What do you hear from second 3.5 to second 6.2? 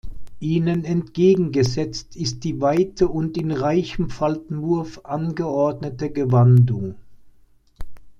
reichem Faltenwurf angeordnete